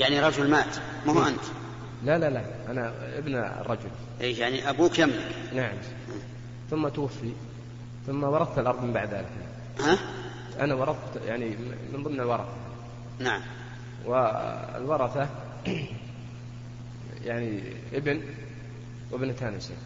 يعني 0.00 0.20
رجل 0.20 0.50
مات 0.50 0.76
ما 1.06 1.12
هو 1.12 1.22
أنت؟ 1.22 1.44
لا 2.04 2.18
لا 2.18 2.30
لا 2.30 2.44
أنا 2.70 2.92
ابن 3.18 3.34
الرجل. 3.34 3.90
إيه 4.20 4.40
يعني 4.40 4.70
أبوك 4.70 4.98
يملك 4.98 5.34
نعم. 5.54 5.74
ثم 6.70 6.88
توفي. 6.88 7.32
ثم 8.06 8.24
ورثت 8.24 8.58
الأرض 8.58 8.84
من 8.84 8.92
بعد 8.92 9.14
ذلك. 9.14 9.26
ها؟ 9.80 9.98
أنا 10.60 10.74
ورثت 10.74 11.20
يعني 11.26 11.56
من 11.92 12.02
ضمن 12.02 12.20
الورثة. 12.20 12.52
نعم. 13.18 13.42
والورثة 14.06 15.28
يعني 17.24 17.62
ابن 17.92 18.22
وابنتان 19.10 19.54
يا 19.54 19.58
شيخ 19.58 19.78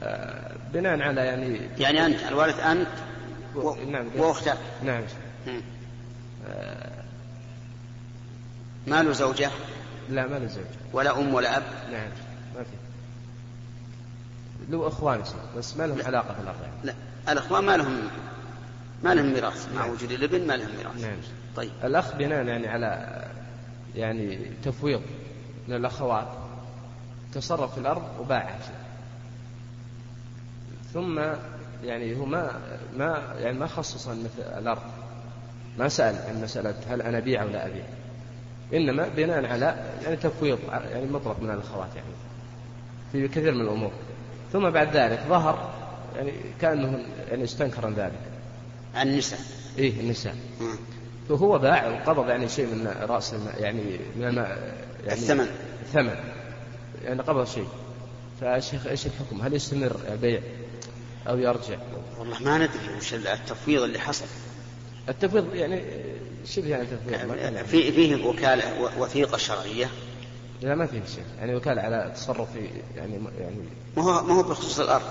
آه، 0.00 0.56
بناء 0.72 1.00
على 1.00 1.20
يعني 1.20 1.60
يعني 1.78 2.06
أنت 2.06 2.22
الوارث 2.22 2.60
أنت 2.60 2.88
و... 3.56 3.74
نعم 3.74 4.06
وأختك. 4.16 4.58
نعم. 4.84 5.02
آه. 6.48 7.04
ما 8.86 9.02
له 9.02 9.12
زوجة؟ 9.12 9.50
لا 10.10 10.26
ما 10.26 10.38
له 10.38 10.46
زوجة 10.46 10.66
ولا 10.92 11.18
أم 11.18 11.34
ولا 11.34 11.56
أب؟ 11.56 11.62
نعم 11.92 12.08
ما 12.56 12.62
في. 12.62 12.70
له 14.68 14.88
إخوان 14.88 15.22
بس 15.56 15.76
ما 15.76 15.86
لهم 15.86 15.98
لا. 15.98 16.06
علاقة 16.06 16.34
في 16.34 16.40
الأرض 16.40 16.62
يعني. 16.62 16.74
لا 16.84 16.94
الأخوان 17.32 17.64
ما 17.64 17.76
لهم 17.76 18.08
ما 19.04 19.14
لهم 19.14 19.32
ميراث 19.32 19.68
مع. 19.74 19.86
وجود 19.86 20.10
الابن 20.10 20.46
ما 20.46 20.56
لهم 20.56 20.76
ميراث. 20.76 21.00
نعم. 21.00 21.16
طيب. 21.56 21.70
الأخ 21.84 22.16
بناء 22.16 22.46
يعني 22.46 22.68
على 22.68 23.22
يعني 23.94 24.38
تفويض 24.62 25.02
من 25.68 25.76
الأخوات 25.76 26.28
تصرف 27.34 27.72
في 27.72 27.80
الأرض 27.80 28.02
وباعها. 28.20 28.58
ثم 30.94 31.20
يعني 31.84 32.16
هو 32.16 32.24
ما 32.24 32.50
ما 32.96 33.34
يعني 33.38 33.58
ما 33.58 33.66
خصص 33.66 34.08
مثل 34.08 34.58
الأرض. 34.58 34.82
ما 35.78 35.88
سأل 35.88 36.14
عن 36.28 36.42
مسألة 36.42 36.74
هل 36.88 37.02
أنا 37.02 37.18
أبيع 37.18 37.42
أو 37.42 37.48
لا 37.48 37.66
أبيع. 37.66 37.84
إنما 38.74 39.08
بناء 39.16 39.46
على 39.46 39.74
يعني 40.02 40.16
تفويض 40.16 40.58
يعني 40.70 41.06
مطلق 41.06 41.40
من 41.40 41.50
الأخوات 41.50 41.88
يعني. 41.96 42.08
في 43.12 43.28
كثير 43.28 43.54
من 43.54 43.60
الأمور. 43.60 43.92
ثم 44.52 44.70
بعد 44.70 44.96
ذلك 44.96 45.20
ظهر 45.28 45.70
يعني 46.16 46.32
كأنه 46.60 47.04
يعني 47.30 47.44
استنكر 47.44 47.90
ذلك. 47.90 48.33
عن 48.94 49.08
النساء 49.08 49.38
إيه 49.78 50.00
النساء 50.00 50.36
مم. 50.60 50.76
فهو 51.28 51.58
باع 51.58 51.88
وقبض 51.88 52.28
يعني 52.28 52.48
شيء 52.48 52.66
من 52.66 52.94
رأس 53.02 53.34
يعني 53.58 53.98
من 54.16 54.24
الماء 54.24 54.74
يعني 55.06 55.20
الثمن. 55.20 55.46
الثمن 55.82 56.14
يعني 57.04 57.22
قبض 57.22 57.46
شيء 57.46 57.68
فالشيخ 58.40 58.86
إيش 58.86 59.06
الحكم؟ 59.06 59.40
هل 59.42 59.54
يستمر 59.54 59.96
البيع 60.12 60.40
أو 61.28 61.38
يرجع؟ 61.38 61.78
والله 62.18 62.42
ما 62.42 62.58
ندري 62.58 62.96
وش 62.98 63.14
التفويض 63.14 63.82
اللي 63.82 63.98
حصل 63.98 64.24
التفويض 65.08 65.54
يعني 65.54 65.82
شبه 66.46 66.68
يعني 66.68 66.86
تفويض 66.86 67.36
يعني. 67.36 67.64
في 67.64 67.92
فيه 67.92 68.26
وكالة 68.26 68.80
و- 68.82 69.02
وثيقة 69.02 69.36
شرعية 69.36 69.90
لا 70.62 70.74
ما 70.74 70.86
فيه 70.86 71.02
شيء 71.14 71.24
يعني 71.38 71.54
وكالة 71.54 71.82
على 71.82 72.12
تصرف 72.16 72.52
في 72.52 72.58
يعني 72.96 73.18
يعني 73.40 73.56
ما 73.96 74.02
هو 74.02 74.22
ما 74.22 74.34
هو 74.34 74.42
بخصوص 74.42 74.80
الأرض 74.80 75.04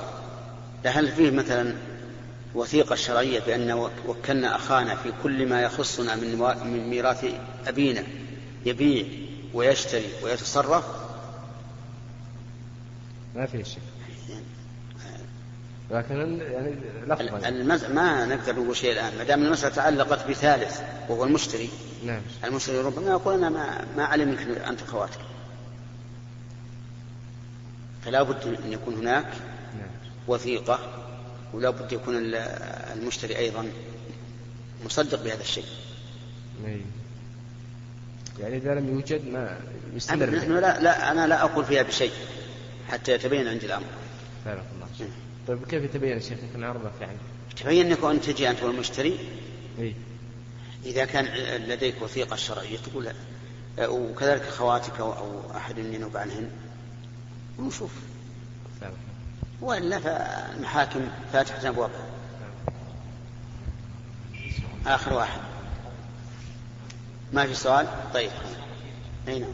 لا 0.85 0.91
هل 0.91 1.07
فيه 1.11 1.31
مثلا 1.31 1.73
وثيقة 2.55 2.95
شرعية 2.95 3.39
بأن 3.39 3.89
وكلنا 4.07 4.55
أخانا 4.55 4.95
في 4.95 5.13
كل 5.23 5.49
ما 5.49 5.61
يخصنا 5.61 6.15
من 6.15 6.37
من 6.65 6.89
ميراث 6.89 7.25
أبينا 7.67 8.03
يبيع 8.65 9.05
ويشتري 9.53 10.07
ويتصرف. 10.23 10.85
ما 13.35 13.45
فيه 13.45 13.63
شيء. 13.63 13.83
لكن 15.91 16.39
يعني 16.41 16.75
لفظا. 17.07 17.47
المز... 17.47 17.85
ما 17.85 18.25
نقدر 18.25 18.53
نقول 18.53 18.75
شيء 18.75 18.91
الآن. 18.91 19.17
ما 19.17 19.23
دام 19.23 19.43
المسألة 19.43 19.75
تعلقت 19.75 20.29
بثالث 20.29 20.81
وهو 21.09 21.23
المشتري. 21.23 21.69
نعم. 22.05 22.21
المشتري 22.43 22.77
ربما 22.77 23.11
يقول 23.11 23.33
أنا 23.33 23.49
ما, 23.49 23.85
ما 23.97 24.05
علمك 24.05 24.39
أنت 24.39 24.81
خواتك. 24.81 25.19
فلا 28.05 28.23
بد 28.23 28.57
أن 28.65 28.71
يكون 28.73 28.93
هناك 28.93 29.25
نعم. 29.73 29.89
وثيقة 30.27 30.79
ولا 31.53 31.69
بد 31.69 31.91
يكون 31.91 32.17
ال- 32.17 32.35
المشتري 32.99 33.37
أيضا 33.37 33.67
مصدق 34.85 35.23
بهذا 35.23 35.41
الشيء 35.41 35.65
أي. 36.65 36.81
يعني 38.39 38.57
إذا 38.57 38.75
لم 38.75 38.89
يوجد 38.89 39.27
ما 39.27 39.59
يستمر 39.95 40.29
نحن. 40.29 40.51
لا, 40.51 40.79
لا 40.79 41.11
أنا 41.11 41.27
لا 41.27 41.41
أقول 41.43 41.65
فيها 41.65 41.83
بشيء 41.83 42.11
حتى 42.89 43.11
يتبين 43.11 43.47
عندي 43.47 43.65
الأمر 43.65 43.85
بارك 44.45 44.63
الله 44.75 44.87
نعم. 44.99 45.09
طيب 45.47 45.65
كيف 45.67 45.83
يتبين 45.83 46.09
يا 46.11 46.19
شيخ 46.19 46.37
يكون 46.49 46.63
عرضك 46.63 46.91
يعني؟ 47.01 47.17
تبين 47.61 47.85
أنك 47.85 48.03
أن 48.03 48.21
تجي 48.21 48.49
أنت 48.49 48.63
والمشتري 48.63 49.19
إي 49.79 49.93
إذا 50.85 51.05
كان 51.05 51.25
لديك 51.67 52.01
وثيقة 52.01 52.35
شرعية 52.35 52.77
تقول 52.77 53.07
وكذلك 53.81 54.43
خواتك 54.43 54.99
أو 54.99 55.13
أو 55.13 55.51
أحد 55.57 55.77
ينوب 55.77 56.17
عنهن 56.17 56.49
ونشوف 57.59 57.91
بارك 58.81 58.93
الله. 58.93 59.12
وإلا 59.63 59.99
فالمحاكم 59.99 60.99
فاتحة 61.33 61.69
أبوابها 61.69 62.05
آخر 64.87 65.13
واحد. 65.13 65.39
ما 67.33 67.47
في 67.47 67.53
سؤال؟ 67.53 67.87
طيب. 68.13 68.29
أي 69.27 69.39
نعم. 69.39 69.49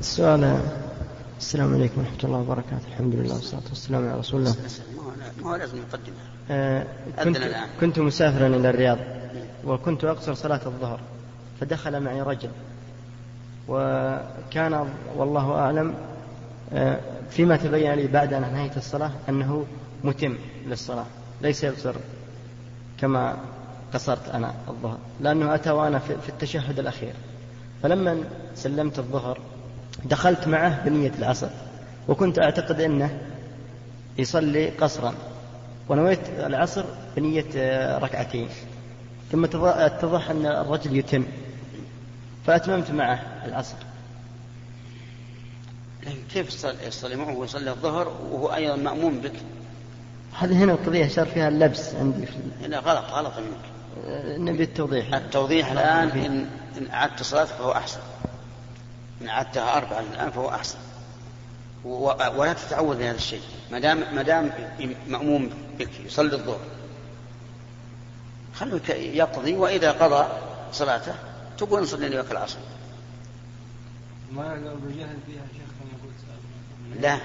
السؤال 0.00 0.60
السلام 1.38 1.74
عليكم 1.74 2.00
ورحمة 2.00 2.18
الله 2.24 2.38
وبركاته. 2.38 2.88
الحمد 2.88 3.14
لله 3.14 3.34
والصلاة 3.34 3.62
والسلام 3.68 4.08
على 4.08 4.18
رسول 4.18 4.40
الله. 4.40 4.54
ما 5.42 5.50
هو- 5.50 5.56
لازم 5.56 5.78
مقدمة 5.78 6.14
آه، 6.50 6.86
كنت. 7.24 7.38
كنت 7.80 7.98
مسافرا 7.98 8.46
إلى 8.46 8.70
الرياض 8.70 8.98
وكنت 9.64 10.04
أقصر 10.04 10.34
صلاة 10.34 10.60
الظهر 10.66 11.00
فدخل 11.60 12.00
معي 12.00 12.22
رجل. 12.22 12.50
وكان 13.68 14.88
والله 15.16 15.52
أعلم 15.52 15.94
فيما 17.30 17.56
تبين 17.56 17.92
لي 17.92 18.06
بعد 18.06 18.32
أن 18.32 18.44
أنهيت 18.44 18.76
الصلاة 18.76 19.10
أنه 19.28 19.66
متم 20.04 20.34
للصلاة 20.66 21.06
ليس 21.42 21.64
يقصر 21.64 21.94
كما 23.00 23.36
قصرت 23.94 24.28
أنا 24.28 24.54
الظهر 24.68 24.98
لأنه 25.20 25.54
أتى 25.54 25.70
وأنا 25.70 25.98
في 25.98 26.28
التشهد 26.28 26.78
الأخير. 26.78 27.12
فلما 27.82 28.18
سلمت 28.54 28.98
الظهر 28.98 29.38
دخلت 30.04 30.48
معه 30.48 30.84
بنية 30.84 31.12
العصر 31.18 31.48
وكنت 32.08 32.38
أعتقد 32.38 32.80
أنه 32.80 33.18
يصلي 34.18 34.68
قصرا 34.70 35.14
ونويت 35.88 36.18
العصر 36.38 36.84
بنية 37.16 37.44
آه، 37.56 37.98
ركعتين. 37.98 38.48
ثم 39.32 39.44
اتض- 39.46 39.54
اتضح 39.64 40.30
أن 40.30 40.46
الرجل 40.46 40.96
يتم 40.96 41.24
فأتممت 42.46 42.90
معه 42.90 43.22
العصر. 43.46 43.76
لكن 46.06 46.18
كيف 46.32 46.64
يصلي- 46.86 47.16
معه 47.16 47.34
ويصلي 47.36 47.70
الظهر 47.70 48.08
وهو 48.08 48.54
أيضا 48.54 48.76
مأموم 48.76 49.20
بك؟ 49.20 49.32
هذه 50.38 50.64
هنا 50.64 50.72
القضية 50.72 51.08
صار 51.08 51.26
فيها 51.26 51.48
اللبس 51.48 51.94
عندي 51.94 52.26
في 52.26 52.68
لا 52.68 52.78
غلط 52.78 53.04
غلط 53.10 53.38
منك. 53.38 53.64
آه، 54.06 54.36
نبي 54.36 54.62
التوضيح 54.62 55.14
التوضيح 55.14 55.72
الآن 55.72 56.08
إن, 56.08 56.46
إن 56.78 56.90
أعدت 56.90 57.22
صلاتك 57.22 57.50
فهو 57.52 57.72
أحسن. 57.72 58.00
إن 59.22 59.28
أعدتها 59.28 59.76
أربعة 59.76 60.00
الآن 60.00 60.30
فهو 60.30 60.48
أحسن. 60.48 60.78
و- 61.84 62.12
ولا 62.36 62.52
تتعود 62.52 62.98
بهذا 62.98 63.16
الشيء. 63.16 63.40
ما 63.72 63.78
دام 63.78 64.14
ما 64.14 64.22
دام 64.22 64.50
مأموم 65.08 65.50
بك 65.78 65.90
يصلي 66.06 66.34
الظهر. 66.36 66.60
خلوه 68.54 68.76
يك- 68.76 68.88
يقضي 69.16 69.54
وإذا 69.54 69.92
قضى 69.92 70.28
صلاته 70.72 71.14
تقول 71.58 71.82
نصلي 71.82 72.08
لك 72.08 72.30
العصر. 72.32 72.58
ما 74.32 74.42
لو 74.42 74.74
بجهل 74.76 75.16
فيها 75.26 75.42
شيخ. 75.52 75.73
لا. 77.00 77.18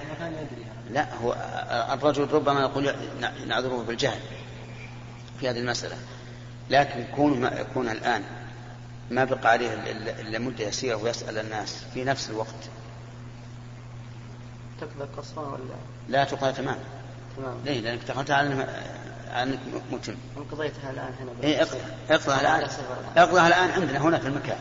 لا 0.91 1.13
هو 1.15 1.36
الرجل 1.93 2.27
ربما 2.32 2.62
يقول 2.62 2.95
نعذره 3.47 3.84
بالجهل 3.88 4.19
في 5.39 5.49
هذه 5.49 5.58
المسألة. 5.60 5.95
لكن 6.69 7.03
كون 7.15 7.39
ما 7.41 7.47
يكون 7.60 7.89
الآن 7.89 8.23
ما 9.12 9.23
بقى 9.23 9.49
عليه 9.51 9.69
إلا- 9.75 10.39
مدة 10.39 10.63
يسيرة 10.67 10.95
ويسأل 10.95 11.38
الناس 11.38 11.84
في 11.93 12.03
نفس 12.03 12.29
الوقت. 12.29 12.69
تقضى 14.82 15.08
ولا؟ 15.38 15.60
لا 16.10 16.23
تقضى 16.23 16.51
تمام. 16.53 16.77
تمام. 17.38 17.55
ليه؟ 17.65 17.79
لأنك 17.82 18.03
دخلت 18.08 18.32
على 18.32 18.67
أنك- 19.34 19.93
متم. 19.93 20.15
قضيتها 20.51 20.91
الآن 20.91 21.13
هنا 21.21 21.32
إيه 21.43 21.62
اقضى 21.62 21.77
اقضى 22.10 22.41
الآن. 22.41 22.69
اقضى 23.17 23.47
الآن 23.47 23.69
عندنا 23.69 23.99
هنا 23.99 24.17
في 24.19 24.27
المكان. 24.27 24.58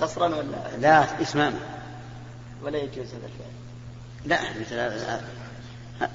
قصرا 0.00 0.26
ولا؟ 0.26 0.76
لا 0.80 1.20
إتماما 1.22 1.58
ولا 2.62 2.78
يجوز 2.78 3.06
هذا 3.06 3.26
الفعل؟ 3.26 3.50
لا 4.24 4.60
مثل 4.60 4.74
هذا 4.74 5.24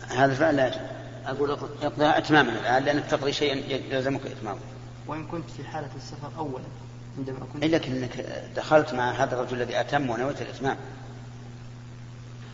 هذا 0.07 0.31
الفعل 0.31 0.55
لا 0.55 0.67
يجوز. 0.67 0.79
أقول 1.25 1.51
اقضى 1.51 2.17
إتماما 2.17 2.51
الآن 2.51 2.83
لأنك 2.83 3.05
تقضي 3.05 3.33
شيئا 3.33 3.55
يلزمك 3.55 4.25
إتمامه 4.25 4.59
وإن 5.07 5.27
كنت 5.27 5.49
في 5.49 5.63
حالة 5.63 5.89
السفر 5.95 6.31
أولا 6.37 6.63
عندما 7.17 7.39
كنت 7.53 7.63
إلا 7.63 7.87
أنك 7.87 8.25
دخلت 8.55 8.93
مع 8.93 9.11
هذا 9.11 9.35
الرجل 9.35 9.61
الذي 9.61 9.79
أتم 9.79 10.09
ونويت 10.09 10.41
الإتمام. 10.41 10.77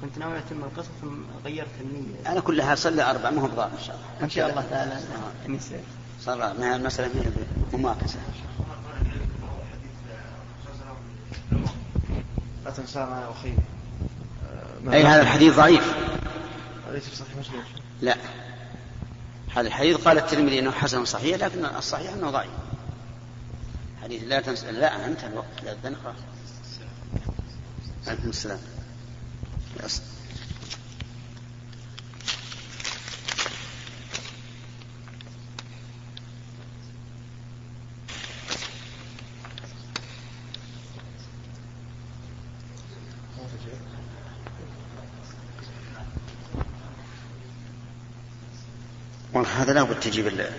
كنت 0.01 0.17
ناوي 0.17 0.37
أتم 0.37 0.63
القصر 0.63 0.89
ثم 1.01 1.21
غيرت 1.45 1.81
النية. 1.81 2.15
على 2.29 2.41
كلها 2.41 2.75
صلى 2.75 3.01
أربع 3.09 3.29
ما 3.29 3.41
هو 3.41 3.45
إن 3.45 3.51
شاء 3.85 3.95
الله. 3.95 4.23
إن 4.23 4.29
شاء 4.29 4.49
الله 4.49 4.65
تعالى. 4.69 4.99
صار 6.21 6.37
ما 6.37 6.75
المسألة 6.75 7.07
ما 7.15 7.21
هي 7.21 7.31
مماكسة 7.73 8.19
لا 12.65 12.71
تنسى 12.71 12.99
ما 12.99 13.31
أخي 13.31 13.53
أي 14.89 15.03
هذا 15.03 15.21
الحديث 15.21 15.55
ضعيف. 15.55 15.93
ليس 16.91 17.03
في 17.03 17.15
صحيح 17.15 17.37
مسلم. 17.37 17.63
لا. 18.01 18.17
هذا 19.55 19.67
الحديث 19.67 19.97
قال 19.97 20.17
الترمذي 20.17 20.59
إنه 20.59 20.71
حسن 20.71 21.05
صحيح 21.05 21.37
لكن 21.37 21.65
الصحيح 21.65 22.13
إنه 22.13 22.29
ضعيف. 22.29 22.51
حديث 24.03 24.23
لا 24.23 24.41
تنسى 24.41 24.71
لا 24.71 25.05
انتهى 25.05 25.27
الوقت 25.27 25.63
لا 25.63 25.75
تنسى. 25.83 25.99
خلاص 26.03 26.15
عليكم 28.07 28.29
السلام. 28.29 28.59
هذا 49.61 49.73
لابد 49.73 49.99
تجيب 49.99 50.27
ال... 50.27 50.49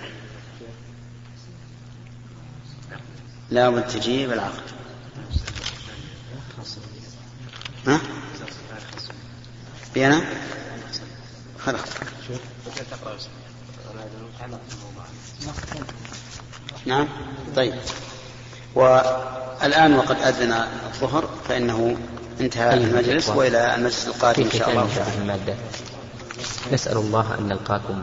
لابد 3.51 3.89
تجيب 3.89 4.33
العقد. 4.33 4.63
ها؟ 7.87 8.01
بينا؟ 9.95 10.21
خلاص 11.59 11.81
نعم 16.87 17.09
طيب. 17.57 17.75
والآن 18.75 19.95
وقد 19.95 20.17
أذن 20.17 20.53
الظهر 20.53 21.31
فإنه 21.49 21.97
انتهى 22.41 22.75
المجلس 22.75 23.29
وإلى 23.29 23.75
المجلس 23.75 24.09
القادم 24.09 24.43
إن 24.43 24.51
شاء 24.51 24.71
الله 24.71 24.89
نسأل 26.73 26.97
الله 26.97 27.39
أن 27.39 27.49
نلقاكم. 27.49 28.03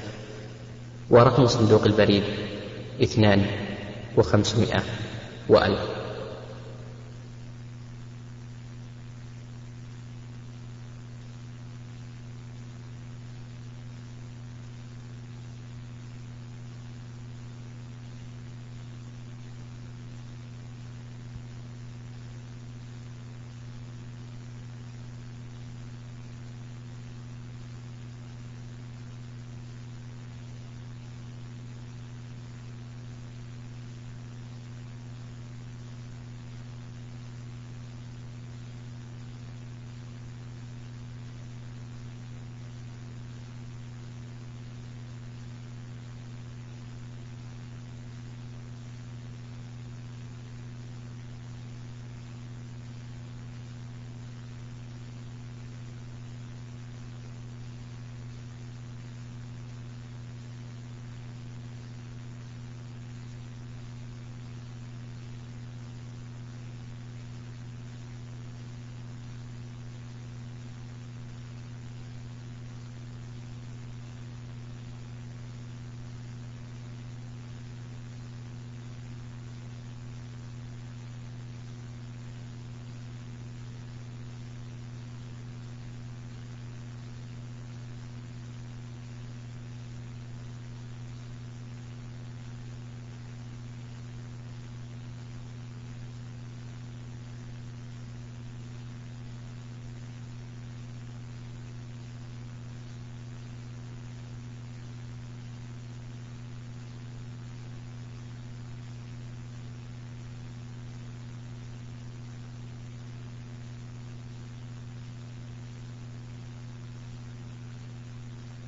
ورقم 1.11 1.47
صندوق 1.47 1.85
البريد 1.85 2.23
اثنان 3.03 3.45
وخمسمائة 4.17 4.83
وألف. 5.49 6.00